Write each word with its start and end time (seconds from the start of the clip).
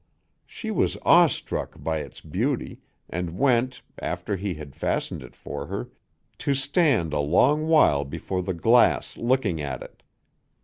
She 0.47 0.71
was 0.71 0.97
awe 1.03 1.27
struck 1.27 1.75
by 1.77 1.99
its 1.99 2.21
beauty, 2.21 2.79
and 3.07 3.37
went, 3.37 3.83
after 3.99 4.35
he 4.35 4.55
had 4.55 4.75
fastened 4.75 5.21
it 5.21 5.35
for 5.35 5.67
her, 5.67 5.91
to 6.39 6.55
stand 6.55 7.13
a 7.13 7.19
long 7.19 7.67
while 7.67 8.03
before 8.03 8.41
the 8.41 8.55
glass 8.55 9.15
looking 9.15 9.61
at 9.61 9.83
it. 9.83 10.01